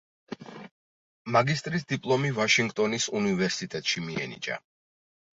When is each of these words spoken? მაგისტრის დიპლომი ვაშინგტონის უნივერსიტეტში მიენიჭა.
მაგისტრის 1.35 1.83
დიპლომი 1.91 2.31
ვაშინგტონის 2.37 3.05
უნივერსიტეტში 3.19 4.03
მიენიჭა. 4.07 4.57